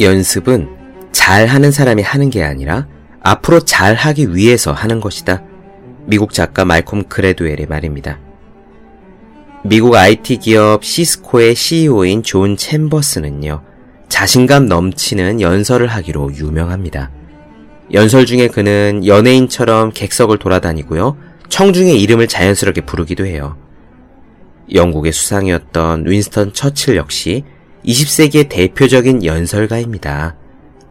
연습은 0.00 0.68
잘하는 1.12 1.70
사람이 1.70 2.02
하는 2.02 2.30
게 2.30 2.42
아니라 2.44 2.86
앞으로 3.20 3.60
잘하기 3.60 4.34
위해서 4.34 4.72
하는 4.72 5.00
것이다. 5.00 5.42
미국 6.06 6.32
작가 6.32 6.64
말콤 6.64 7.04
글래드웰의 7.04 7.66
말입니다. 7.68 8.18
미국 9.64 9.96
IT 9.96 10.38
기업 10.38 10.84
시스코의 10.84 11.54
CEO인 11.54 12.22
존 12.22 12.56
챔버스는요, 12.56 13.62
자신감 14.08 14.66
넘치는 14.66 15.40
연설을 15.40 15.88
하기로 15.88 16.34
유명합니다. 16.34 17.10
연설 17.92 18.24
중에 18.24 18.48
그는 18.48 19.04
연예인처럼 19.04 19.90
객석을 19.92 20.38
돌아다니고요, 20.38 21.16
청중의 21.48 22.00
이름을 22.00 22.28
자연스럽게 22.28 22.82
부르기도 22.82 23.26
해요. 23.26 23.56
영국의 24.72 25.12
수상이었던 25.12 26.04
윈스턴 26.06 26.52
처칠 26.52 26.96
역시 26.96 27.44
20세기의 27.84 28.48
대표적인 28.48 29.24
연설가입니다. 29.24 30.36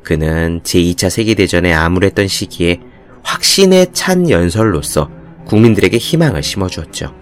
그는 0.04 0.62
제2차 0.64 1.10
세계대전에 1.10 1.74
암울했던 1.74 2.28
시기에 2.28 2.80
확신에 3.24 3.88
찬 3.92 4.30
연설로서 4.30 5.10
국민들에게 5.46 5.98
희망을 5.98 6.44
심어주었죠. 6.44 7.14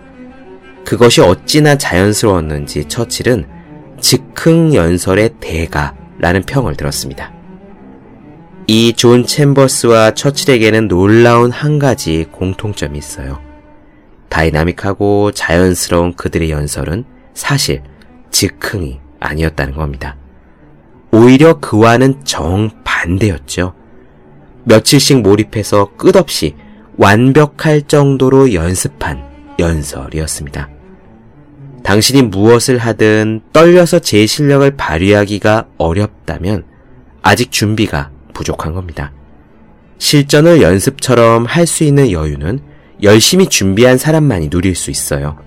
그것이 0.85 1.21
어찌나 1.21 1.77
자연스러웠는지 1.77 2.85
처칠은 2.85 3.47
즉흥 3.99 4.75
연설의 4.75 5.31
대가라는 5.39 6.43
평을 6.45 6.75
들었습니다. 6.75 7.33
이 8.67 8.93
존 8.95 9.25
챔버스와 9.25 10.11
처칠에게는 10.11 10.87
놀라운 10.87 11.51
한 11.51 11.79
가지 11.79 12.25
공통점이 12.31 12.97
있어요. 12.97 13.39
다이나믹하고 14.29 15.31
자연스러운 15.31 16.13
그들의 16.15 16.49
연설은 16.51 17.05
사실 17.33 17.83
즉흥이 18.31 18.99
아니었다는 19.19 19.75
겁니다. 19.75 20.15
오히려 21.11 21.59
그와는 21.59 22.23
정반대였죠. 22.25 23.73
며칠씩 24.65 25.21
몰입해서 25.21 25.91
끝없이 25.95 26.55
완벽할 26.97 27.83
정도로 27.83 28.53
연습한 28.53 29.23
연설이었습니다. 29.59 30.69
당신이 31.83 32.23
무엇을 32.23 32.79
하든 32.79 33.41
떨려서 33.53 33.99
제 33.99 34.25
실력을 34.25 34.69
발휘하기가 34.75 35.67
어렵다면 35.77 36.65
아직 37.21 37.51
준비가 37.51 38.09
부족한 38.33 38.73
겁니다. 38.73 39.11
실전을 39.99 40.61
연습처럼 40.61 41.45
할 41.45 41.67
수 41.67 41.83
있는 41.83 42.11
여유는 42.11 42.59
열심히 43.03 43.47
준비한 43.47 43.97
사람만이 43.97 44.49
누릴 44.49 44.75
수 44.75 44.89
있어요. 44.89 45.37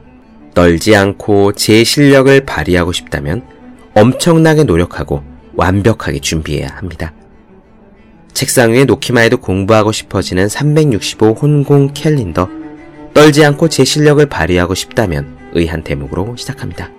떨지 0.54 0.94
않고 0.96 1.52
제 1.52 1.82
실력을 1.84 2.40
발휘하고 2.44 2.92
싶다면 2.92 3.42
엄청나게 3.94 4.64
노력하고 4.64 5.22
완벽하게 5.54 6.20
준비해야 6.20 6.68
합니다. 6.68 7.12
책상 8.32 8.72
위에 8.72 8.84
놓기만 8.84 9.24
해도 9.24 9.38
공부하고 9.38 9.90
싶어지는 9.90 10.48
365 10.48 11.32
혼공 11.32 11.92
캘린더. 11.94 12.48
떨지 13.12 13.44
않고 13.44 13.68
제 13.68 13.84
실력을 13.84 14.24
발휘하고 14.26 14.74
싶다면 14.74 15.36
의한 15.54 15.82
대목으로 15.82 16.36
시작합니다. 16.36 16.97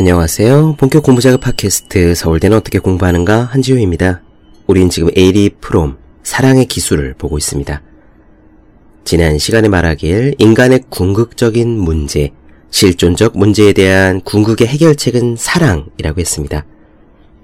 안녕하세요. 0.00 0.76
본격 0.78 1.02
공부자극 1.02 1.40
팟캐스트 1.40 2.14
서울대는 2.14 2.56
어떻게 2.56 2.78
공부하는가 2.78 3.44
한지호입니다. 3.44 4.22
우린 4.66 4.88
지금 4.88 5.10
에리 5.14 5.50
프롬 5.60 5.98
사랑의 6.22 6.64
기술을 6.64 7.12
보고 7.18 7.36
있습니다. 7.36 7.82
지난 9.04 9.36
시간에 9.36 9.68
말하길 9.68 10.36
인간의 10.38 10.84
궁극적인 10.88 11.68
문제, 11.78 12.30
실존적 12.70 13.36
문제에 13.36 13.74
대한 13.74 14.22
궁극의 14.22 14.68
해결책은 14.68 15.36
사랑이라고 15.36 16.18
했습니다. 16.18 16.64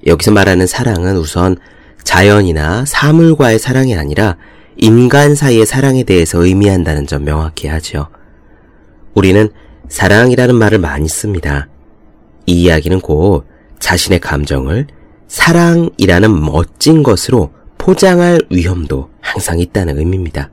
여기서 0.06 0.30
말하는 0.30 0.66
사랑은 0.66 1.18
우선 1.18 1.58
자연이나 2.04 2.86
사물과의 2.86 3.58
사랑이 3.58 3.94
아니라 3.96 4.38
인간 4.78 5.34
사이의 5.34 5.66
사랑에 5.66 6.04
대해서 6.04 6.42
의미한다는 6.42 7.06
점 7.06 7.22
명확히 7.22 7.68
하죠. 7.68 8.08
우리는 9.12 9.50
사랑이라는 9.90 10.54
말을 10.54 10.78
많이 10.78 11.06
씁니다. 11.06 11.68
이 12.46 12.62
이야기는 12.62 13.00
곧 13.00 13.44
자신의 13.78 14.20
감정을 14.20 14.86
사랑이라는 15.28 16.44
멋진 16.44 17.02
것으로 17.02 17.50
포장할 17.78 18.40
위험도 18.50 19.10
항상 19.20 19.58
있다는 19.58 19.98
의미입니다. 19.98 20.50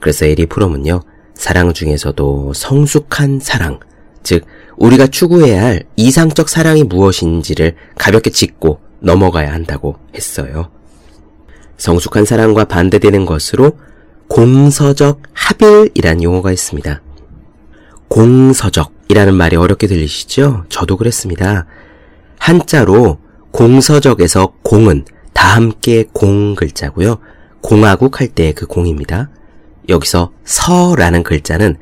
그래서 0.00 0.26
에리 0.26 0.46
프롬은요, 0.46 1.02
사랑 1.34 1.72
중에서도 1.72 2.52
성숙한 2.54 3.40
사랑, 3.40 3.80
즉, 4.22 4.44
우리가 4.76 5.08
추구해야 5.08 5.62
할 5.62 5.84
이상적 5.96 6.48
사랑이 6.48 6.84
무엇인지를 6.84 7.74
가볍게 7.96 8.30
짚고 8.30 8.80
넘어가야 9.00 9.52
한다고 9.52 9.96
했어요. 10.14 10.70
성숙한 11.76 12.24
사랑과 12.24 12.64
반대되는 12.64 13.24
것으로 13.24 13.72
공서적 14.28 15.22
합일이란 15.32 16.22
용어가 16.22 16.52
있습니다. 16.52 17.02
공서적 18.08 18.92
이라는 19.08 19.34
말이 19.34 19.56
어렵게 19.56 19.86
들리시죠? 19.86 20.64
저도 20.68 20.96
그랬습니다. 20.96 21.66
한자로 22.38 23.18
공서적에서 23.50 24.54
공은 24.62 25.04
다 25.32 25.54
함께 25.56 26.04
공 26.12 26.54
글자고요. 26.54 27.18
공화국 27.60 28.20
할 28.20 28.28
때 28.34 28.52
그 28.52 28.66
공입니다. 28.66 29.30
여기서 29.88 30.32
서라는 30.44 31.22
글자는 31.22 31.76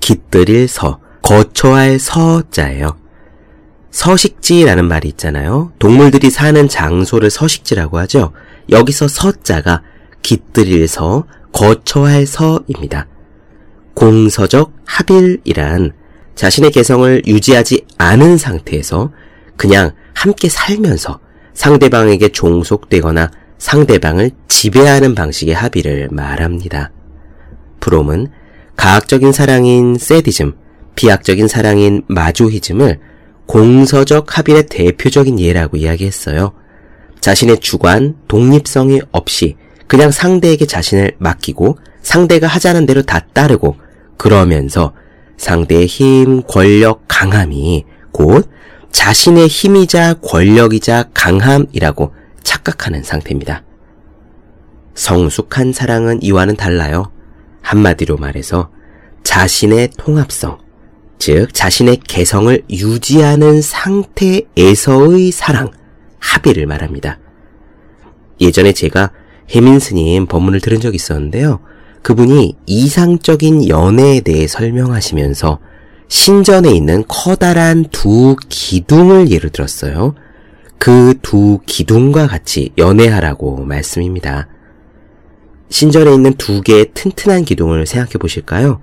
깃들일 0.00 0.68
서, 0.68 1.00
거처할 1.22 1.98
서자예요. 1.98 2.96
서식지라는 3.90 4.86
말이 4.86 5.08
있잖아요. 5.08 5.72
동물들이 5.80 6.30
사는 6.30 6.68
장소를 6.68 7.30
서식지라고 7.30 7.98
하죠. 8.00 8.32
여기서 8.70 9.08
서자가 9.08 9.82
깃들일 10.22 10.86
서, 10.86 11.24
거처할 11.52 12.26
서입니다. 12.26 13.08
공서적 13.94 14.72
합일이란 14.84 15.92
자신의 16.38 16.70
개성을 16.70 17.22
유지하지 17.26 17.84
않은 17.98 18.38
상태에서 18.38 19.10
그냥 19.56 19.90
함께 20.14 20.48
살면서 20.48 21.18
상대방에게 21.52 22.28
종속되거나 22.28 23.32
상대방을 23.58 24.30
지배하는 24.46 25.16
방식의 25.16 25.52
합의를 25.52 26.08
말합니다. 26.12 26.92
프롬은 27.80 28.28
가학적인 28.76 29.32
사랑인 29.32 29.96
세디즘, 29.98 30.54
비학적인 30.94 31.48
사랑인 31.48 32.04
마조히즘을 32.06 33.00
공서적 33.46 34.38
합의의 34.38 34.66
대표적인 34.66 35.40
예라고 35.40 35.76
이야기했어요. 35.76 36.52
자신의 37.18 37.58
주관, 37.58 38.14
독립성이 38.28 39.00
없이 39.10 39.56
그냥 39.88 40.12
상대에게 40.12 40.66
자신을 40.66 41.16
맡기고 41.18 41.78
상대가 42.00 42.46
하자는 42.46 42.86
대로 42.86 43.02
다 43.02 43.26
따르고 43.32 43.74
그러면서 44.16 44.92
상대의 45.38 45.86
힘, 45.86 46.42
권력, 46.42 47.04
강함이 47.08 47.86
곧 48.12 48.50
자신의 48.92 49.46
힘이자 49.46 50.14
권력이자 50.14 51.10
강함이라고 51.14 52.12
착각하는 52.42 53.02
상태입니다. 53.02 53.64
성숙한 54.94 55.72
사랑은 55.72 56.22
이와는 56.22 56.56
달라요. 56.56 57.12
한마디로 57.62 58.16
말해서 58.16 58.70
자신의 59.22 59.90
통합성, 59.96 60.58
즉 61.18 61.54
자신의 61.54 61.98
개성을 62.06 62.62
유지하는 62.70 63.62
상태에서의 63.62 65.30
사랑, 65.30 65.70
합의를 66.18 66.66
말합니다. 66.66 67.18
예전에 68.40 68.72
제가 68.72 69.12
혜민 69.54 69.78
스님 69.78 70.26
법문을 70.26 70.60
들은 70.60 70.80
적이 70.80 70.96
있었는데요. 70.96 71.60
그분이 72.08 72.54
이상적인 72.64 73.68
연애에 73.68 74.20
대해 74.20 74.46
설명하시면서 74.46 75.58
신전에 76.08 76.70
있는 76.70 77.04
커다란 77.06 77.84
두 77.90 78.34
기둥을 78.48 79.30
예로 79.30 79.50
들었어요. 79.50 80.14
그 80.78 81.12
두 81.20 81.60
기둥과 81.66 82.26
같이 82.26 82.70
연애하라고 82.78 83.62
말씀입니다. 83.66 84.48
신전에 85.68 86.14
있는 86.14 86.32
두 86.38 86.62
개의 86.62 86.92
튼튼한 86.94 87.44
기둥을 87.44 87.84
생각해 87.84 88.12
보실까요? 88.12 88.80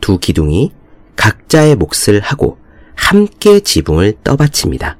두 0.00 0.18
기둥이 0.20 0.70
각자의 1.16 1.74
몫을 1.74 2.20
하고 2.20 2.58
함께 2.94 3.58
지붕을 3.58 4.18
떠받칩니다. 4.22 4.96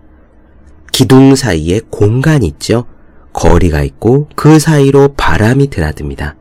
기둥 0.90 1.36
사이에 1.36 1.82
공간이 1.88 2.48
있죠? 2.48 2.86
거리가 3.32 3.84
있고 3.84 4.28
그 4.34 4.58
사이로 4.58 5.14
바람이 5.14 5.70
드나듭니다. 5.70 6.34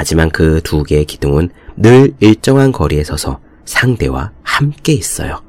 하지만 0.00 0.30
그 0.30 0.62
두 0.64 0.82
개의 0.82 1.04
기둥은 1.04 1.50
늘 1.76 2.14
일정한 2.20 2.72
거리에 2.72 3.04
서서 3.04 3.38
상대와 3.66 4.32
함께 4.42 4.94
있어요. 4.94 5.42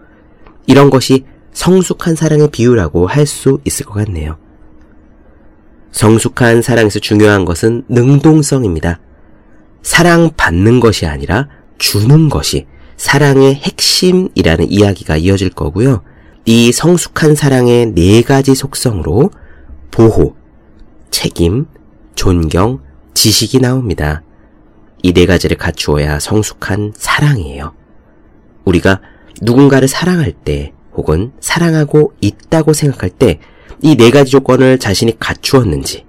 이런 0.68 0.90
것이 0.90 1.24
성숙한 1.54 2.16
사랑의 2.18 2.50
비유라고 2.52 3.08
할 3.08 3.26
수 3.26 3.62
있을 3.64 3.86
것 3.86 3.94
같네요. 3.94 4.38
성숙한 5.94 6.62
사랑에서 6.62 7.00
중요한 7.00 7.46
것은 7.46 7.86
능동성입니다. 7.88 9.00
사랑받는 9.84 10.82
것이 10.82 11.06
아니라 11.06 11.48
주는 11.78 12.28
것이 12.28 12.68
사랑의 12.98 13.56
핵심이라는 13.56 14.70
이야기가 14.70 15.16
이어질 15.16 15.52
거고요. 15.52 16.04
이 16.44 16.74
성숙한 16.74 17.36
사랑의 17.36 17.94
네 17.94 18.22
가지 18.22 18.54
속성으로 18.54 19.32
보호, 19.92 20.36
책임, 21.10 21.68
존경, 22.16 22.82
지식이 23.14 23.62
나옵니다. 23.62 24.24
이 25.04 25.14
네 25.14 25.26
가지를 25.26 25.58
갖추어야 25.58 26.20
성숙한 26.20 26.94
사랑이에요. 26.96 27.74
우리가 28.66 29.02
누군가를 29.42 29.88
사랑할 29.88 30.32
때 30.32 30.74
혹은 30.94 31.32
사랑하고 31.40 32.14
있다고 32.22 32.74
생각할 32.74 33.10
때 33.10 33.40
이 33.84 33.96
네 33.96 34.12
가지 34.12 34.30
조건을 34.32 34.78
자신이 34.78 35.18
갖추었는지, 35.20 36.06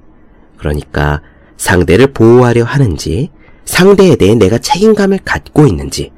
그러니까 0.58 1.22
상대를 1.56 2.12
보호하려 2.12 2.64
하는지, 2.64 3.30
상대에 3.64 4.16
대해 4.16 4.34
내가 4.34 4.58
책임감을 4.58 5.20
갖고 5.24 5.66
있는지, 5.66 6.12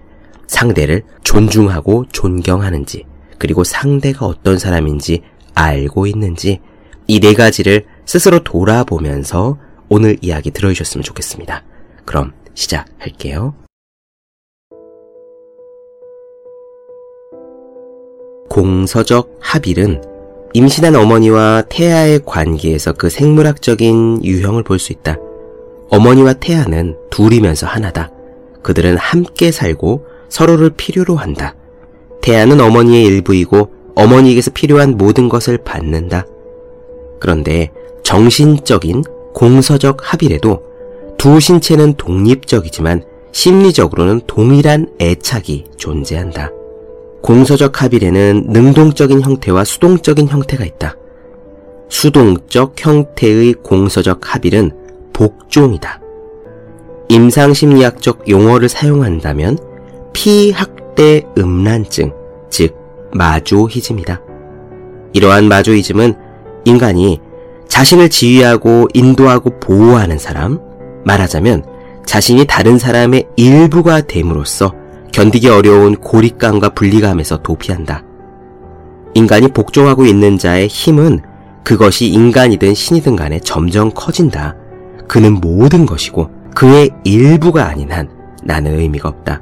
상대를 0.49 1.05
존중하고 1.23 2.06
존경하는지, 2.11 3.05
그리고 3.38 3.62
상대가 3.62 4.27
어떤 4.27 4.59
사람인지 4.59 5.23
알고 5.55 6.09
있는지, 6.09 6.61
이 7.06 7.20
네 7.20 7.35
가지를 7.35 7.85
스스로 8.05 8.43
돌아보면서 8.43 9.59
오늘 9.88 10.17
이야기 10.23 10.50
들어주셨으면 10.50 11.05
좋겠습니다. 11.05 11.62
그럼 12.05 12.32
시작할게요. 12.55 13.55
공서적 18.49 19.39
합일은 19.41 20.03
임신한 20.53 20.95
어머니와 20.95 21.65
태아의 21.69 22.21
관계에서 22.25 22.93
그 22.93 23.11
생물학적인 23.11 24.25
유형을 24.25 24.62
볼 24.62 24.79
수 24.79 24.93
있다. 24.93 25.17
어머니와 25.91 26.35
태아는 26.35 26.97
둘이면서 27.11 27.67
하나다. 27.67 28.11
그들은 28.62 28.97
함께 28.97 29.51
살고 29.51 30.06
서로를 30.29 30.71
필요로 30.71 31.17
한다. 31.17 31.55
태아는 32.23 32.61
어머니의 32.61 33.05
일부이고 33.05 33.73
어머니에게서 33.95 34.53
필요한 34.53 34.97
모든 34.97 35.29
것을 35.29 35.59
받는다. 35.59 36.25
그런데 37.21 37.71
정신적인 38.03 39.03
공서적 39.35 39.99
합일에도 40.01 40.62
두 41.25 41.41
신체는 41.41 41.94
독립적이지만 41.94 43.03
심리적으로는 43.32 44.21
동일한 44.26 44.88
애착이 45.00 45.65
존재한다. 45.79 46.50
공서적 47.23 47.81
합일에는 47.81 48.49
능동적인 48.49 49.23
형태와 49.23 49.65
수동적인 49.65 50.29
형태가 50.29 50.67
있다. 50.67 50.97
수동적 51.88 52.75
형태의 52.76 53.55
공서적 53.62 54.35
합일은 54.35 54.73
복종이다. 55.15 55.99
임상심리학적 57.09 58.29
용어를 58.29 58.69
사용한다면 58.69 59.56
피학대 60.12 61.23
음란증, 61.38 62.12
즉 62.50 62.77
마조히즘이다. 63.15 64.20
이러한 65.15 65.49
마조히즘은 65.49 66.17
인간이 66.67 67.19
자신을 67.67 68.11
지휘하고 68.11 68.88
인도하고 68.93 69.59
보호하는 69.59 70.19
사람, 70.19 70.74
말하자면 71.05 71.65
자신이 72.06 72.45
다른 72.47 72.79
사람의 72.79 73.29
일부가 73.37 74.01
됨으로써 74.01 74.73
견디기 75.12 75.49
어려운 75.49 75.97
고립감과 75.97 76.71
분리감에서 76.71 77.43
도피한다. 77.43 78.03
인간이 79.15 79.49
복종하고 79.49 80.05
있는 80.06 80.39
자의 80.39 80.67
힘은 80.67 81.21
그것이 81.62 82.09
인간이든 82.09 82.75
신이든 82.75 83.17
간에 83.17 83.41
점점 83.41 83.91
커진다. 83.95 84.56
그는 85.09 85.35
모든 85.35 85.87
것이고 85.87 86.31
그의 86.55 86.91
일부가 87.05 87.67
아닌 87.67 87.91
한 87.93 88.09
나는 88.43 88.79
의미가 88.79 89.09
없다. 89.09 89.41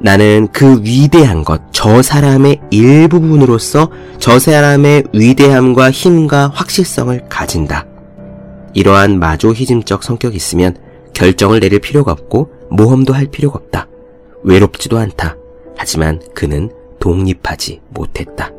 나는 0.00 0.48
그 0.52 0.80
위대한 0.82 1.42
것, 1.42 1.60
저 1.72 2.02
사람의 2.02 2.60
일부분으로서 2.70 3.90
저 4.18 4.38
사람의 4.38 5.04
위대함과 5.12 5.90
힘과 5.90 6.52
확실성을 6.54 7.28
가진다. 7.28 7.87
이러한 8.74 9.18
마조히즘적 9.18 10.02
성격이 10.02 10.36
있으면 10.36 10.76
결정을 11.14 11.60
내릴 11.60 11.80
필요가 11.80 12.12
없고 12.12 12.50
모험도 12.70 13.12
할 13.12 13.26
필요가 13.26 13.58
없다. 13.58 13.88
외롭지도 14.42 14.98
않다. 14.98 15.36
하지만 15.76 16.20
그는 16.34 16.70
독립하지 17.00 17.80
못했다. 17.90 18.52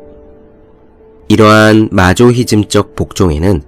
이러한 1.28 1.88
마조히즘적 1.92 2.96
복종에는 2.96 3.62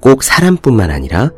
꼭 0.00 0.22
사람뿐만 0.22 0.90
아니라 0.90 1.30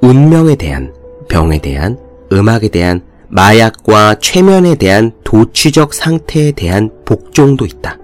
운명에 0.00 0.54
대한, 0.54 0.94
병에 1.28 1.58
대한, 1.58 1.98
음악에 2.32 2.68
대한, 2.68 3.02
마약과 3.28 4.16
최면에 4.20 4.76
대한 4.76 5.12
도취적 5.24 5.94
상태에 5.94 6.52
대한 6.52 6.90
복종도 7.04 7.66
있다. 7.66 7.98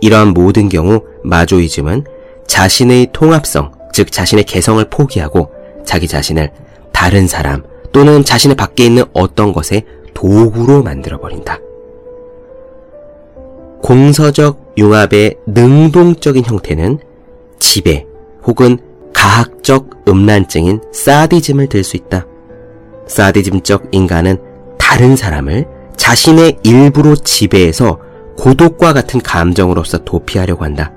이러한 0.00 0.28
모든 0.28 0.68
경우 0.68 1.02
마조이즘은 1.24 2.04
자신의 2.46 3.08
통합성, 3.12 3.72
즉 3.92 4.12
자신의 4.12 4.44
개성을 4.44 4.84
포기하고 4.88 5.50
자기 5.84 6.06
자신을 6.08 6.50
다른 6.92 7.26
사람 7.26 7.62
또는 7.92 8.24
자신의 8.24 8.56
밖에 8.56 8.84
있는 8.84 9.04
어떤 9.12 9.52
것에 9.52 9.82
도구로 10.14 10.82
만들어버린다. 10.82 11.58
공서적 13.82 14.74
융합의 14.76 15.36
능동적인 15.46 16.44
형태는 16.44 16.98
지배 17.58 18.06
혹은 18.44 18.78
가학적 19.12 20.04
음란증인 20.08 20.80
사디즘을 20.92 21.68
들 21.68 21.82
수 21.84 21.96
있다. 21.96 22.26
사디즘적 23.06 23.88
인간은 23.92 24.38
다른 24.78 25.16
사람을 25.16 25.66
자신의 25.96 26.58
일부로 26.62 27.16
지배해서 27.16 27.98
고독과 28.36 28.92
같은 28.92 29.20
감정으로서 29.20 30.04
도피하려고 30.04 30.64
한다. 30.64 30.92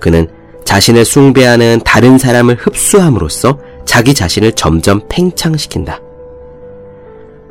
그는 0.00 0.28
자신을 0.66 1.04
숭배하는 1.04 1.80
다른 1.84 2.18
사람을 2.18 2.56
흡수함으로써 2.56 3.58
자기 3.84 4.12
자신을 4.12 4.52
점점 4.52 5.00
팽창시킨다. 5.08 6.00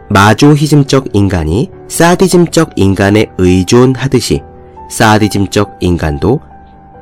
마조히즘적 0.10 1.08
인간이 1.14 1.72
사디즘적 1.88 2.72
인간에 2.76 3.28
의존하듯이 3.38 4.44
사디즘적 4.92 5.78
인간도 5.80 6.42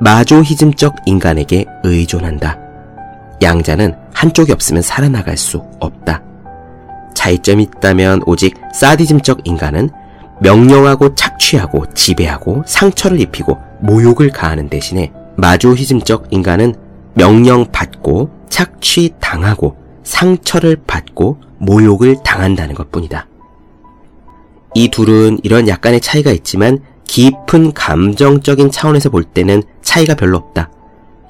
마조히즘적 0.00 0.94
인간에게 1.04 1.66
의존한다. 1.82 2.58
양자는 3.42 3.94
한쪽이 4.14 4.52
없으면 4.52 4.82
살아나갈 4.82 5.36
수 5.36 5.62
없다. 5.80 6.22
차이점이 7.14 7.64
있다면 7.64 8.22
오직 8.26 8.54
사디즘적 8.72 9.40
인간은 9.44 9.90
명령하고 10.40 11.16
착취하고 11.16 11.92
지배하고 11.92 12.62
상처를 12.66 13.20
입히고 13.20 13.58
모욕을 13.80 14.30
가하는 14.30 14.68
대신에 14.68 15.12
마조히즘적 15.36 16.28
인간은 16.30 16.74
명령받고 17.14 18.30
착취당하고 18.48 19.76
상처를 20.02 20.76
받고 20.86 21.38
모욕을 21.58 22.16
당한다는 22.24 22.74
것 22.74 22.90
뿐이다. 22.90 23.26
이 24.74 24.88
둘은 24.88 25.38
이런 25.42 25.68
약간의 25.68 26.00
차이가 26.00 26.30
있지만 26.32 26.80
깊은 27.06 27.72
감정적인 27.72 28.70
차원에서 28.70 29.10
볼 29.10 29.24
때는 29.24 29.62
차이가 29.82 30.14
별로 30.14 30.36
없다. 30.36 30.70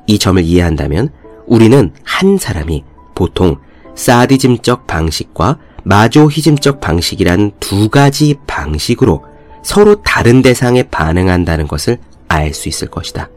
이 0.06 0.18
점을 0.18 0.42
이해한다면 0.42 1.10
우리는 1.46 1.92
한 2.04 2.38
사람이 2.38 2.84
보통 3.14 3.56
사디즘적 3.94 4.86
방식과 4.86 5.58
마조히즘적 5.84 6.80
방식이란 6.80 7.52
두 7.60 7.90
가지 7.90 8.34
방식으로 8.46 9.24
서로 9.62 10.02
다른 10.02 10.42
대상에 10.42 10.82
반응한다는 10.84 11.68
것을 11.68 11.98
알 12.28 12.52
수 12.54 12.68
있을 12.68 12.88
것이다. 12.88 13.28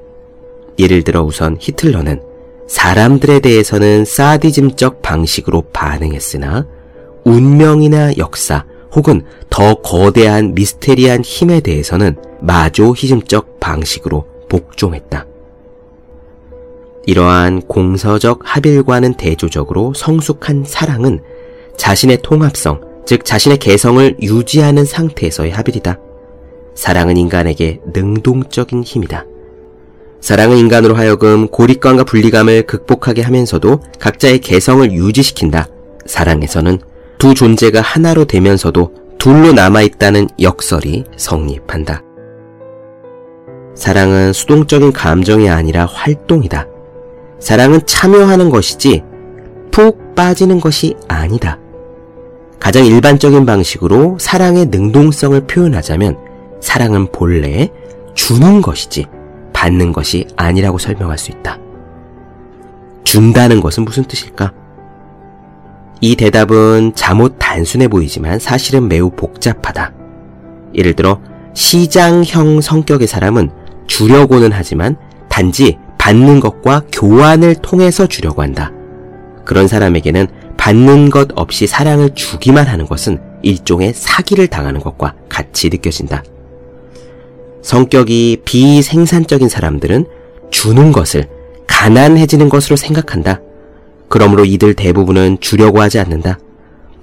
예를 0.79 1.03
들어 1.03 1.23
우선 1.23 1.57
히틀러는 1.59 2.21
사람들에 2.67 3.39
대해서는 3.39 4.05
사디즘적 4.05 5.01
방식으로 5.01 5.63
반응했으나 5.73 6.67
운명이나 7.23 8.17
역사 8.17 8.65
혹은 8.93 9.21
더 9.49 9.75
거대한 9.75 10.53
미스테리한 10.53 11.21
힘에 11.21 11.59
대해서는 11.59 12.15
마조히즘적 12.41 13.59
방식으로 13.59 14.25
복종했다. 14.49 15.25
이러한 17.05 17.61
공서적 17.61 18.41
합일과는 18.43 19.13
대조적으로 19.13 19.93
성숙한 19.95 20.65
사랑은 20.65 21.21
자신의 21.77 22.19
통합성, 22.21 22.81
즉 23.05 23.23
자신의 23.23 23.59
개성을 23.59 24.17
유지하는 24.21 24.83
상태에서의 24.83 25.51
합일이다. 25.51 25.99
사랑은 26.75 27.15
인간에게 27.15 27.79
능동적인 27.93 28.83
힘이다. 28.83 29.25
사랑은 30.21 30.57
인간으로 30.57 30.95
하여금 30.95 31.47
고립감과 31.47 32.03
분리감을 32.03 32.63
극복하게 32.63 33.21
하면서도 33.21 33.81
각자의 33.99 34.39
개성을 34.39 34.91
유지시킨다. 34.91 35.67
사랑에서는 36.05 36.79
두 37.17 37.33
존재가 37.33 37.81
하나로 37.81 38.25
되면서도 38.25 39.07
두 39.17 39.27
둘로 39.27 39.51
남아있다는 39.51 40.29
역설이 40.39 41.03
성립한다. 41.17 42.01
사랑은 43.75 44.31
수동적인 44.31 44.93
감정이 44.93 45.49
아니라 45.49 45.85
활동이다. 45.85 46.65
사랑은 47.37 47.81
참여하는 47.85 48.49
것이지 48.49 49.03
푹 49.69 50.15
빠지는 50.15 50.61
것이 50.61 50.95
아니다. 51.09 51.59
가장 52.57 52.85
일반적인 52.85 53.45
방식으로 53.45 54.17
사랑의 54.17 54.67
능동성을 54.67 55.41
표현하자면 55.41 56.17
사랑은 56.61 57.11
본래 57.11 57.69
주는 58.15 58.61
것이지 58.61 59.07
받는 59.57 59.91
것이 59.91 60.27
아니라고 60.35 60.77
설명할 60.77 61.17
수 61.17 61.31
있다. 61.31 61.57
준다는 63.03 63.59
것은 63.59 63.85
무슨 63.85 64.03
뜻일까? 64.03 64.53
이 65.99 66.15
대답은 66.15 66.91
잠옷 66.93 67.37
단순해 67.39 67.87
보이지만 67.87 68.37
사실은 68.37 68.87
매우 68.87 69.09
복잡하다. 69.09 69.93
예를 70.75 70.93
들어 70.93 71.19
시장형 71.55 72.61
성격의 72.61 73.07
사람은 73.07 73.49
주려고는 73.87 74.51
하지만 74.51 74.95
단지 75.27 75.79
받는 75.97 76.39
것과 76.39 76.83
교환을 76.91 77.55
통해서 77.55 78.05
주려고 78.05 78.43
한다. 78.43 78.71
그런 79.43 79.67
사람에게는 79.67 80.27
받는 80.57 81.09
것 81.09 81.29
없이 81.33 81.65
사랑을 81.65 82.13
주기만 82.13 82.67
하는 82.67 82.85
것은 82.85 83.19
일종의 83.41 83.93
사기를 83.95 84.49
당하는 84.49 84.81
것과 84.81 85.15
같이 85.29 85.69
느껴진다. 85.69 86.21
성격이 87.61 88.41
비생산적인 88.45 89.49
사람들은 89.49 90.05
주는 90.51 90.91
것을 90.91 91.27
가난해지는 91.67 92.49
것으로 92.49 92.75
생각한다. 92.75 93.41
그러므로 94.09 94.45
이들 94.45 94.73
대부분은 94.73 95.39
주려고 95.41 95.81
하지 95.81 95.99
않는다. 95.99 96.39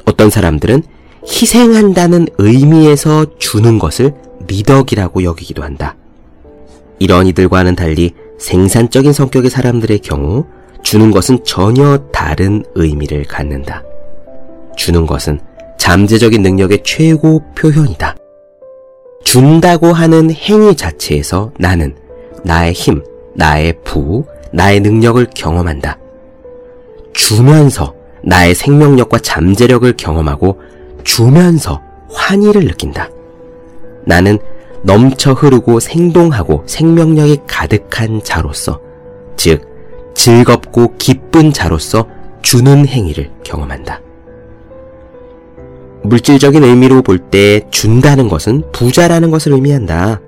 어떤 0.07 0.31
사람들은 0.31 0.83
희생한다는 1.27 2.29
의미에서 2.39 3.39
주는 3.39 3.79
것을 3.79 4.15
미덕이라고 4.47 5.23
여기기도 5.23 5.63
한다. 5.63 5.97
이런 6.99 7.27
이들과는 7.27 7.77
달리 7.77 8.13
생산적인 8.39 9.13
성격의 9.13 9.51
사람들의 9.51 9.99
경우 10.01 10.47
주는 10.83 11.11
것은 11.11 11.45
전혀 11.45 11.99
다른 12.13 12.63
의미를 12.75 13.25
갖는다. 13.25 13.83
주는 14.77 15.07
것은 15.07 15.41
잠재적인 15.79 16.43
능력의 16.43 16.83
최고 16.85 17.43
표현이다. 17.55 18.17
준다고 19.25 19.93
하는 19.93 20.31
행위 20.31 20.77
자체에서 20.77 21.51
나는 21.59 21.97
나의 22.45 22.73
힘, 22.73 23.03
나의 23.35 23.75
부, 23.83 24.25
나의 24.53 24.81
능력을 24.81 25.27
경험한다. 25.35 25.99
주면서 27.13 27.95
나의 28.23 28.55
생명력과 28.55 29.19
잠재력을 29.19 29.93
경험하고 29.97 30.61
주면서 31.03 31.83
환희를 32.13 32.65
느낀다. 32.65 33.11
나는 34.07 34.39
넘쳐 34.83 35.33
흐르고 35.33 35.81
생동하고 35.81 36.63
생명력이 36.67 37.41
가득한 37.47 38.23
자로서, 38.23 38.81
즉, 39.37 39.67
즐겁고 40.15 40.95
기쁜 40.99 41.53
자로서 41.53 42.07
주는 42.43 42.87
행위를 42.87 43.31
경험한다. 43.43 44.04
물질적인 46.05 46.63
의미로 46.63 47.03
볼 47.03 47.19
때 47.31 47.63
준다는 47.71 48.29
것은 48.29 48.63
부자라는 48.73 49.31
것을 49.31 49.53
의미한다. 49.53 50.21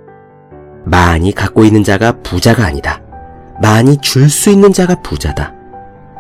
많이 0.84 1.32
갖고 1.32 1.64
있는 1.64 1.84
자가 1.84 2.12
부자가 2.22 2.64
아니다. 2.64 3.02
많이 3.60 3.96
줄 3.98 4.28
수 4.30 4.50
있는 4.50 4.72
자가 4.72 4.96
부자다. 5.02 5.52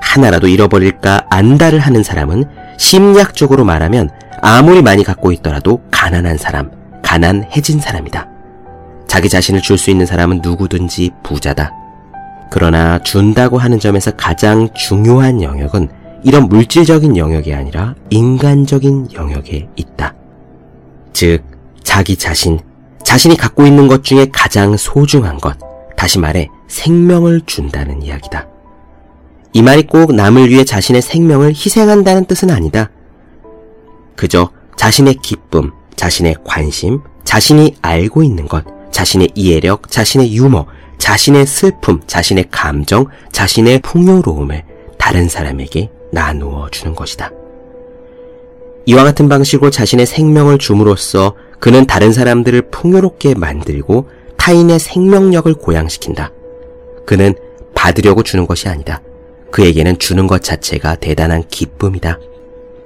하나라도 0.00 0.46
잃어버릴까 0.48 1.26
안달을 1.30 1.78
하는 1.78 2.02
사람은 2.02 2.44
심리학적으로 2.78 3.64
말하면 3.64 4.10
아무리 4.42 4.82
많이 4.82 5.02
갖고 5.02 5.32
있더라도 5.32 5.80
가난한 5.90 6.36
사람, 6.36 6.70
가난해진 7.02 7.80
사람이다. 7.80 8.28
자기 9.06 9.28
자신을 9.28 9.62
줄 9.62 9.78
수 9.78 9.90
있는 9.90 10.04
사람은 10.04 10.40
누구든지 10.42 11.12
부자다. 11.22 11.72
그러나 12.50 12.98
준다고 12.98 13.58
하는 13.58 13.80
점에서 13.80 14.10
가장 14.12 14.68
중요한 14.74 15.42
영역은 15.42 15.88
이런 16.26 16.48
물질적인 16.48 17.16
영역이 17.16 17.54
아니라 17.54 17.94
인간적인 18.10 19.12
영역에 19.12 19.68
있다. 19.76 20.12
즉, 21.12 21.44
자기 21.84 22.16
자신, 22.16 22.58
자신이 23.04 23.36
갖고 23.36 23.64
있는 23.64 23.86
것 23.86 24.02
중에 24.02 24.26
가장 24.32 24.76
소중한 24.76 25.38
것, 25.38 25.56
다시 25.96 26.18
말해 26.18 26.48
생명을 26.66 27.42
준다는 27.46 28.02
이야기다. 28.02 28.48
이 29.52 29.62
말이 29.62 29.86
꼭 29.86 30.16
남을 30.16 30.50
위해 30.50 30.64
자신의 30.64 31.00
생명을 31.00 31.50
희생한다는 31.50 32.24
뜻은 32.24 32.50
아니다. 32.50 32.90
그저 34.16 34.50
자신의 34.74 35.18
기쁨, 35.22 35.70
자신의 35.94 36.38
관심, 36.44 37.02
자신이 37.22 37.76
알고 37.82 38.24
있는 38.24 38.48
것, 38.48 38.64
자신의 38.90 39.28
이해력, 39.36 39.92
자신의 39.92 40.34
유머, 40.34 40.66
자신의 40.98 41.46
슬픔, 41.46 42.00
자신의 42.04 42.46
감정, 42.50 43.06
자신의 43.30 43.78
풍요로움을 43.78 44.64
다른 44.98 45.28
사람에게 45.28 45.90
나누어 46.10 46.68
주는 46.70 46.94
것이다. 46.94 47.30
이와 48.86 49.04
같은 49.04 49.28
방식으로 49.28 49.70
자신의 49.70 50.06
생명을 50.06 50.58
줌으로써 50.58 51.34
그는 51.58 51.86
다른 51.86 52.12
사람들을 52.12 52.70
풍요롭게 52.70 53.34
만들고 53.34 54.08
타인의 54.36 54.78
생명력을 54.78 55.52
고양시킨다. 55.54 56.30
그는 57.04 57.34
받으려고 57.74 58.22
주는 58.22 58.46
것이 58.46 58.68
아니다. 58.68 59.02
그에게는 59.50 59.98
주는 59.98 60.26
것 60.26 60.42
자체가 60.42 60.96
대단한 60.96 61.42
기쁨이다. 61.48 62.18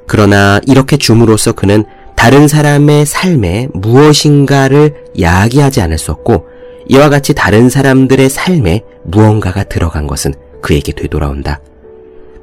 그러나 0.06 0.60
이렇게 0.66 0.96
줌으로써 0.96 1.52
그는 1.52 1.84
다른 2.16 2.48
사람의 2.48 3.06
삶에 3.06 3.68
무엇인가를 3.72 5.04
야기하지 5.20 5.80
않을 5.82 5.98
수 5.98 6.12
없고 6.12 6.46
이와 6.88 7.08
같이 7.08 7.34
다른 7.34 7.68
사람들의 7.68 8.28
삶에 8.28 8.82
무언가가 9.04 9.64
들어간 9.64 10.06
것은 10.06 10.34
그에게 10.60 10.92
되돌아온다. 10.92 11.60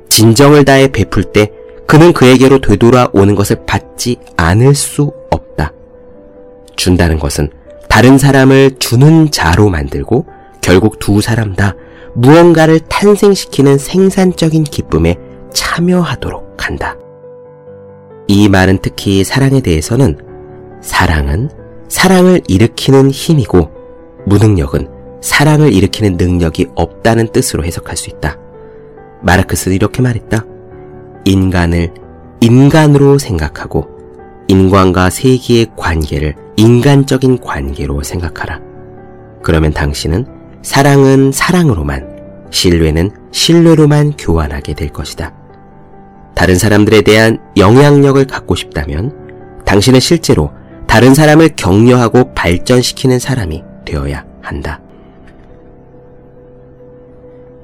진정을 0.10 0.66
다해 0.66 0.92
베풀 0.92 1.24
때 1.24 1.52
그는 1.86 2.12
그에게로 2.14 2.60
되돌아오는 2.60 3.36
것을 3.36 3.66
받지 3.66 4.18
않을 4.36 4.76
수 4.76 5.12
없다. 5.32 5.72
준다는 6.76 7.18
것은 7.18 7.50
다른 7.90 8.18
사람을 8.18 8.78
주는 8.80 9.32
자로 9.32 9.70
만들고 9.70 10.26
결국 10.62 11.00
두 11.00 11.22
사람 11.22 11.56
다 11.56 11.76
무언가를 12.14 12.80
탄생시키는 12.80 13.78
생산적인 13.78 14.66
기쁨에 14.66 15.16
참여하도록 15.54 16.58
한다. 16.58 16.98
이 18.28 18.50
말은 18.50 18.80
특히 18.82 19.24
사랑에 19.24 19.62
대해서는 19.62 20.18
사랑은 20.82 21.50
사랑을 21.88 22.42
일으키는 22.48 23.12
힘이고 23.12 23.72
무능력은 24.26 24.90
사랑을 25.22 25.74
일으키는 25.74 26.18
능력이 26.18 26.68
없다는 26.76 27.30
뜻으로 27.32 27.64
해석할 27.64 27.96
수 27.96 28.10
있다. 28.10 28.38
마르크스는 29.22 29.76
이렇게 29.76 30.02
말했다. 30.02 30.44
인간을 31.26 31.94
인간으로 32.40 33.18
생각하고 33.18 33.88
인간과 34.48 35.10
세계의 35.10 35.68
관계를 35.76 36.36
인간적인 36.56 37.40
관계로 37.40 38.04
생각하라. 38.04 38.62
그러면 39.44 39.74
당신은 39.74 40.26
사랑은 40.62 41.32
사랑으로만, 41.32 42.48
신뢰는 42.50 43.12
신뢰로만 43.32 44.14
교환하게 44.18 44.74
될 44.74 44.90
것이다. 44.90 45.34
다른 46.34 46.56
사람들에 46.58 47.02
대한 47.02 47.40
영향력을 47.58 48.26
갖고 48.26 48.56
싶다면 48.56 49.14
당신은 49.66 50.00
실제로 50.00 50.52
다른 50.88 51.14
사람을 51.14 51.50
격려하고 51.56 52.34
발전시키는 52.34 53.20
사람이 53.20 53.64
되어야 53.86 54.24
한다. 54.42 54.80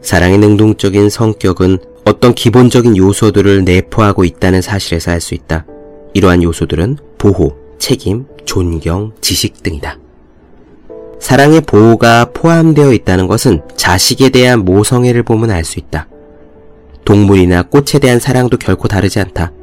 사랑의 0.03 0.37
능동적인 0.37 1.09
성격은 1.09 1.77
어떤 2.03 2.33
기본적인 2.33 2.97
요소들을 2.97 3.63
내포하고 3.63 4.25
있다는 4.25 4.61
사실에서 4.61 5.11
알 5.11 5.21
수 5.21 5.33
있다. 5.33 5.65
이러한 6.13 6.43
요소들은 6.43 6.97
보호, 7.17 7.55
책임, 7.79 8.25
존경, 8.45 9.13
지식 9.21 9.63
등이다. 9.63 9.97
사랑의 11.21 11.61
보호가 11.61 12.31
포함되어 12.33 12.91
있다는 12.91 13.27
것은 13.27 13.61
자식에 13.77 14.27
대한 14.29 14.65
모성애를 14.65 15.23
보면 15.23 15.51
알 15.51 15.63
수 15.63 15.79
있다. 15.79 16.07
동물이나 17.05 17.63
꽃에 17.63 17.99
대한 18.01 18.19
사랑도 18.19 18.57
결코 18.57 18.89
다르지 18.89 19.19
않다. 19.21 19.53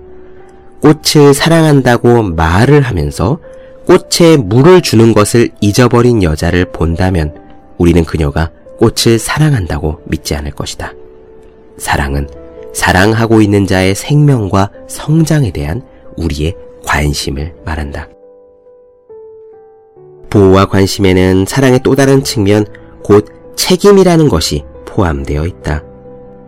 꽃을 0.80 1.34
사랑한다고 1.34 2.22
말을 2.22 2.80
하면서 2.80 3.38
꽃에 3.84 4.38
물을 4.38 4.80
주는 4.80 5.12
것을 5.12 5.50
잊어버린 5.60 6.22
여자를 6.22 6.72
본다면 6.72 7.34
우리는 7.76 8.04
그녀가 8.04 8.50
꽃을 8.80 9.18
사랑한다고 9.18 10.00
믿지 10.06 10.34
않을 10.34 10.52
것이다. 10.52 10.94
사랑은 11.76 12.28
사랑하고 12.72 13.42
있는 13.42 13.66
자의 13.66 13.94
생명과 13.94 14.70
성장에 14.88 15.50
대한 15.50 15.82
우리의 16.16 16.56
관심을 16.86 17.54
말한다. 17.64 18.08
보호와 20.30 20.66
관심에는 20.66 21.44
사랑의 21.46 21.80
또 21.82 21.94
다른 21.94 22.22
측면, 22.22 22.64
곧 23.02 23.26
책임이라는 23.56 24.28
것이 24.28 24.64
포함되어 24.86 25.44
있다. 25.46 25.82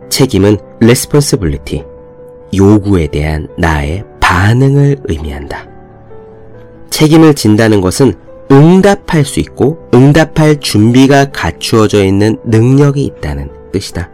책임은 0.09 0.57
responsibility, 0.81 1.85
요구에 2.55 3.07
대한 3.07 3.47
나의 3.57 4.03
반응을 4.21 4.97
의미한다. 5.03 5.67
책임을 6.89 7.33
진다는 7.33 7.81
것은 7.81 8.13
응답할 8.51 9.25
수 9.25 9.39
있고 9.39 9.79
응답할 9.93 10.59
준비가 10.59 11.25
갖추어져 11.31 12.03
있는 12.03 12.37
능력이 12.45 13.03
있다는 13.03 13.49
뜻이다. 13.71 14.09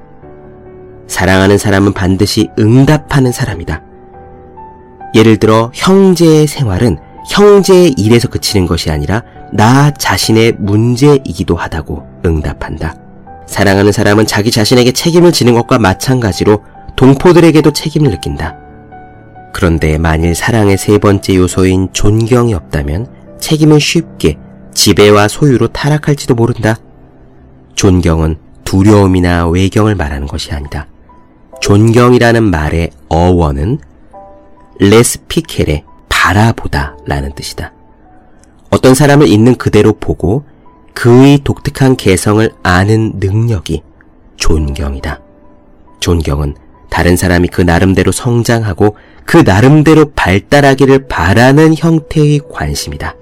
사랑하는 1.08 1.58
사람은 1.58 1.94
반드시 1.94 2.50
응답하는 2.58 3.32
사람이다. 3.32 3.82
예를 5.16 5.38
들어 5.38 5.72
형제의 5.74 6.48
생활은 6.48 6.98
형제의 7.30 7.96
일에서 7.98 8.28
그치는 8.28 8.68
것이 8.68 8.92
아니라 8.92 9.24
나 9.52 9.92
자신의 9.92 10.54
문제이기도 10.60 11.56
하다고 11.56 12.06
응답한다. 12.26 12.96
사랑하는 13.48 13.92
사람은 13.92 14.28
자기 14.28 14.52
자신에게 14.52 14.92
책임을 14.92 15.32
지는 15.32 15.56
것과 15.56 15.80
마찬가지로 15.80 16.64
동포들에게도 16.96 17.72
책임을 17.72 18.12
느낀다. 18.12 18.56
그런데 19.54 19.98
만일 19.98 20.36
사랑의 20.36 20.78
세 20.78 21.00
번째 21.00 21.36
요소인 21.36 21.90
존경이 21.92 22.54
없다면 22.54 23.08
책임은 23.40 23.80
쉽게 23.80 24.38
지배와 24.74 25.28
소유로 25.28 25.70
타락할지도 25.70 26.36
모른다. 26.36 26.76
존경은 27.76 28.38
두려움이나 28.64 29.48
외경을 29.48 29.96
말하는 29.96 30.28
것이 30.28 30.52
아니다. 30.52 30.88
존경이라는 31.62 32.44
말의 32.44 32.92
어원은 33.10 33.80
레스피켈의 34.80 35.84
바라보다 36.08 36.98
라는 37.06 37.34
뜻이다. 37.34 37.74
어떤 38.70 38.94
사람을 38.94 39.28
있는 39.28 39.56
그대로 39.56 39.94
보고 39.94 40.44
그의 40.94 41.40
독특한 41.44 41.96
개성을 41.96 42.50
아는 42.62 43.14
능력이 43.16 43.82
존경이다. 44.38 45.20
존경은 46.00 46.56
다른 46.90 47.16
사람이 47.16 47.48
그 47.50 47.62
나름대로 47.62 48.12
성장하고 48.12 48.96
그 49.26 49.38
나름대로 49.38 50.12
발달하기를 50.16 51.08
바라는 51.08 51.76
형태의 51.76 52.42
관심이다. 52.52 53.16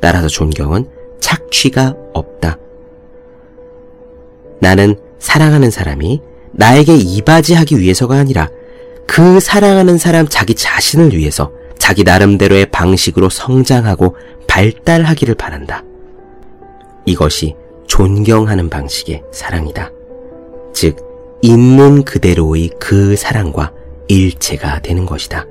따라서 0.00 0.28
존경은 0.28 0.86
착취가 1.20 1.94
없다. 2.14 2.58
나는 4.60 4.96
사랑하는 5.18 5.70
사람이 5.70 6.20
나에게 6.52 6.96
이바지하기 6.96 7.78
위해서가 7.78 8.16
아니라 8.16 8.48
그 9.06 9.40
사랑하는 9.40 9.98
사람 9.98 10.26
자기 10.28 10.54
자신을 10.54 11.12
위해서 11.14 11.52
자기 11.78 12.04
나름대로의 12.04 12.66
방식으로 12.70 13.28
성장하고 13.28 14.16
발달하기를 14.46 15.34
바란다. 15.34 15.84
이것이 17.06 17.56
존경하는 17.86 18.68
방식의 18.68 19.22
사랑이다. 19.32 19.90
즉, 20.72 20.96
있는 21.42 22.04
그대로의 22.04 22.70
그 22.78 23.16
사랑과 23.16 23.72
일체가 24.08 24.80
되는 24.82 25.06
것이다. 25.06 25.46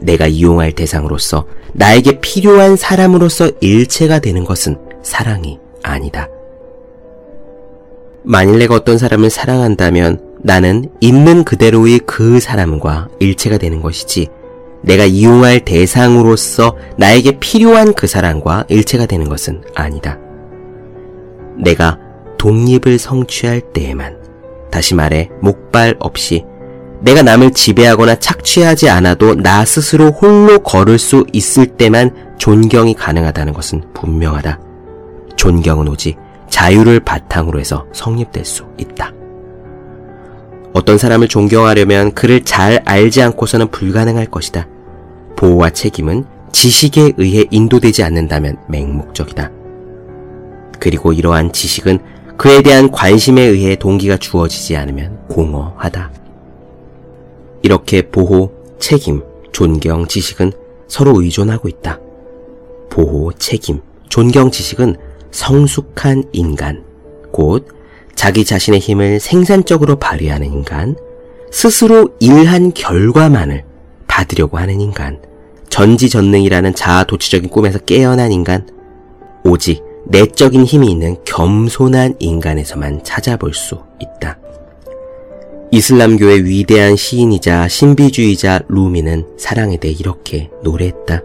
내가 0.00 0.26
이용할 0.26 0.72
대상으로서 0.72 1.46
나에게 1.72 2.20
필요한 2.20 2.76
사람으로서 2.76 3.50
일체가 3.60 4.18
되는 4.18 4.44
것은 4.44 4.76
사랑이 5.02 5.58
아니다. 5.82 6.28
만일 8.22 8.58
내가 8.58 8.74
어떤 8.74 8.98
사람을 8.98 9.30
사랑한다면 9.30 10.38
나는 10.42 10.90
있는 11.00 11.44
그대로의 11.44 12.00
그 12.00 12.40
사람과 12.40 13.08
일체가 13.18 13.58
되는 13.58 13.80
것이지 13.80 14.28
내가 14.82 15.04
이용할 15.04 15.60
대상으로서 15.64 16.76
나에게 16.96 17.38
필요한 17.38 17.92
그 17.92 18.06
사람과 18.06 18.64
일체가 18.68 19.06
되는 19.06 19.28
것은 19.28 19.62
아니다. 19.74 20.18
내가 21.58 21.98
독립을 22.38 22.98
성취할 22.98 23.60
때에만, 23.72 24.16
다시 24.70 24.94
말해 24.94 25.28
목발 25.42 25.96
없이 25.98 26.44
내가 27.00 27.22
남을 27.22 27.52
지배하거나 27.52 28.16
착취하지 28.16 28.90
않아도 28.90 29.34
나 29.34 29.64
스스로 29.64 30.10
홀로 30.10 30.58
걸을 30.60 30.98
수 30.98 31.26
있을 31.32 31.66
때만 31.66 32.34
존경이 32.38 32.94
가능하다는 32.94 33.52
것은 33.52 33.82
분명하다. 33.94 34.60
존경은 35.36 35.88
오직 35.88 36.18
자유를 36.50 37.00
바탕으로 37.00 37.58
해서 37.58 37.86
성립될 37.92 38.44
수 38.44 38.64
있다. 38.76 39.12
어떤 40.72 40.98
사람을 40.98 41.28
존경하려면 41.28 42.12
그를 42.12 42.44
잘 42.44 42.82
알지 42.84 43.22
않고서는 43.22 43.70
불가능할 43.70 44.26
것이다. 44.26 44.68
보호와 45.36 45.70
책임은 45.70 46.24
지식에 46.52 47.12
의해 47.16 47.46
인도되지 47.50 48.02
않는다면 48.04 48.58
맹목적이다. 48.68 49.50
그리고 50.78 51.12
이러한 51.12 51.52
지식은 51.52 51.98
그에 52.36 52.62
대한 52.62 52.90
관심에 52.90 53.42
의해 53.42 53.76
동기가 53.76 54.16
주어지지 54.16 54.76
않으면 54.76 55.18
공허하다. 55.28 56.19
이렇게 57.62 58.02
보호, 58.02 58.52
책임, 58.78 59.22
존경, 59.52 60.06
지식은 60.06 60.52
서로 60.88 61.20
의존하고 61.20 61.68
있다. 61.68 62.00
보호, 62.90 63.32
책임, 63.34 63.80
존경, 64.08 64.50
지식은 64.50 64.96
성숙한 65.30 66.24
인간, 66.32 66.84
곧 67.32 67.68
자기 68.14 68.44
자신의 68.44 68.80
힘을 68.80 69.20
생산적으로 69.20 69.96
발휘하는 69.96 70.46
인간, 70.52 70.96
스스로 71.50 72.10
일한 72.20 72.72
결과만을 72.72 73.64
받으려고 74.06 74.58
하는 74.58 74.80
인간, 74.80 75.20
전지전능이라는 75.68 76.74
자아 76.74 77.04
도취적인 77.04 77.50
꿈에서 77.50 77.78
깨어난 77.78 78.32
인간, 78.32 78.68
오직 79.44 79.82
내적인 80.06 80.64
힘이 80.64 80.90
있는 80.90 81.16
겸손한 81.24 82.16
인간에서만 82.18 83.04
찾아볼 83.04 83.54
수 83.54 83.80
있다. 84.00 84.38
이슬람교의 85.72 86.46
위대한 86.46 86.96
시인이자 86.96 87.68
신비주의자 87.68 88.62
루미는 88.68 89.36
사랑에 89.38 89.76
대해 89.76 89.94
이렇게 89.96 90.50
노래했다. 90.64 91.22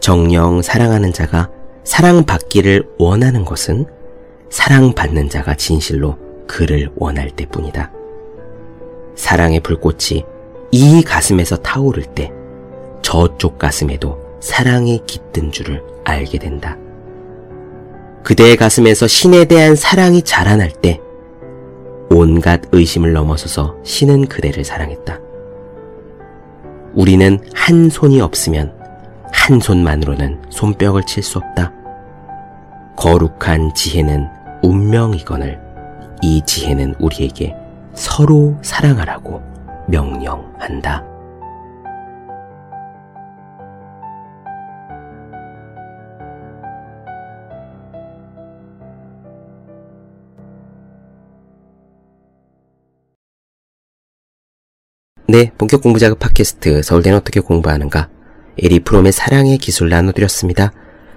정령 0.00 0.62
사랑하는 0.62 1.12
자가 1.12 1.50
사랑받기를 1.84 2.88
원하는 2.98 3.44
것은 3.44 3.84
사랑받는 4.48 5.28
자가 5.28 5.54
진실로 5.54 6.16
그를 6.46 6.90
원할 6.96 7.30
때 7.30 7.44
뿐이다. 7.44 7.92
사랑의 9.14 9.60
불꽃이 9.60 10.24
이 10.70 11.02
가슴에서 11.02 11.56
타오를 11.56 12.04
때 12.04 12.32
저쪽 13.02 13.58
가슴에도 13.58 14.18
사랑이 14.40 15.02
깃든 15.06 15.52
줄을 15.52 15.82
알게 16.04 16.38
된다. 16.38 16.78
그대의 18.24 18.56
가슴에서 18.56 19.06
신에 19.06 19.44
대한 19.44 19.76
사랑이 19.76 20.22
자라날 20.22 20.70
때 20.70 20.98
온갖 22.12 22.60
의심을 22.72 23.12
넘어서서 23.12 23.76
신은 23.84 24.26
그대를 24.26 24.64
사랑했다. 24.64 25.18
우리는 26.94 27.38
한 27.54 27.88
손이 27.88 28.20
없으면 28.20 28.74
한 29.32 29.60
손만으로는 29.60 30.42
손뼉을 30.50 31.04
칠 31.06 31.22
수 31.22 31.38
없다. 31.38 31.72
거룩한 32.96 33.74
지혜는 33.74 34.28
운명이거늘 34.62 35.58
이 36.20 36.42
지혜는 36.44 36.94
우리에게 37.00 37.56
서로 37.94 38.56
사랑하라고 38.62 39.42
명령한다. 39.88 41.11
네, 55.32 55.50
본격 55.56 55.80
공부 55.80 55.98
작업 55.98 56.18
팟캐스트 56.18 56.82
서울대는 56.82 57.16
어떻게 57.16 57.40
공부하는가 57.40 58.10
에리 58.58 58.80
프롬의 58.80 59.12
사랑의 59.12 59.56
기술 59.56 59.88
나눠드렸습니다. 59.88 60.74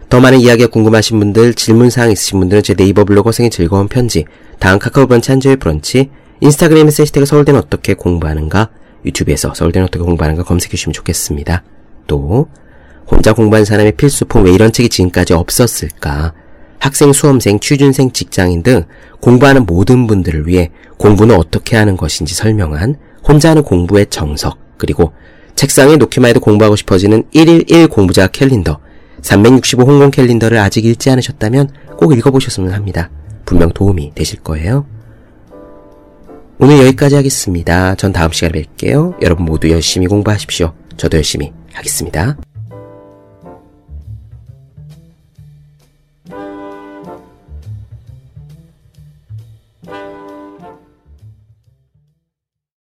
더 0.08 0.22
많은 0.22 0.40
이야기가 0.40 0.70
궁금하신 0.70 1.20
분들, 1.20 1.54
질문사항 1.54 2.12
있으신 2.12 2.40
분들은 2.40 2.64
제 2.64 2.76
네이버 2.76 3.04
블로그 3.04 3.34
생의 3.34 3.50
즐거운 3.50 3.90
편지, 3.90 4.24
다음 4.58 4.80
카카오 4.80 5.08
브런치 5.08 5.32
한주의 5.32 5.58
브런치, 5.58 6.12
인스타그램에서 6.40 7.04
해시태그 7.04 7.26
서울대는 7.26 7.60
어떻게 7.60 7.94
공부하는가, 7.94 8.70
유튜브에서 9.04 9.54
서울대는 9.54 9.88
어떻게 9.88 10.02
공부하는가 10.06 10.44
검색해주시면 10.44 10.94
좋겠습니다. 10.94 11.66
또, 12.08 12.48
혼자 13.12 13.34
공부한 13.34 13.66
사람의 13.66 13.98
필수품 13.98 14.46
왜 14.46 14.54
이런 14.54 14.72
책이 14.72 14.88
지금까지 14.88 15.34
없었을까? 15.34 16.32
학생, 16.80 17.12
수험생, 17.12 17.60
취준생, 17.60 18.14
직장인 18.14 18.64
등 18.64 18.86
공부하는 19.20 19.66
모든 19.66 20.08
분들을 20.08 20.48
위해 20.48 20.72
공부는 21.00 21.36
어떻게 21.36 21.76
하는 21.76 21.98
것인지 21.98 22.34
설명한 22.34 22.96
혼자 23.28 23.50
하는 23.50 23.64
공부의 23.64 24.08
정석, 24.10 24.58
그리고 24.78 25.14
책상에 25.56 25.96
놓기만 25.98 26.30
해도 26.30 26.40
공부하고 26.40 26.76
싶어지는 26.76 27.24
1일 27.34 27.70
1 27.72 27.88
공부자 27.88 28.28
캘린더, 28.28 28.80
365 29.22 29.84
홍콩 29.84 30.12
캘린더를 30.12 30.58
아직 30.58 30.86
읽지 30.86 31.10
않으셨다면 31.10 31.70
꼭 31.98 32.16
읽어보셨으면 32.16 32.74
합니다. 32.74 33.10
분명 33.46 33.72
도움이 33.72 34.12
되실 34.16 34.40
거예요. 34.42 34.86
오늘 36.58 36.80
여기까지 36.80 37.16
하겠습니다. 37.16 37.96
전 37.96 38.14
다음 38.14 38.32
시간에 38.32 38.62
뵐게요. 38.62 39.22
여러분 39.22 39.46
모두 39.46 39.70
열심히 39.70 40.08
공부하십시오. 40.08 40.74
저도 40.98 41.18
열심히 41.18 41.52
하겠습니다. 41.74 42.38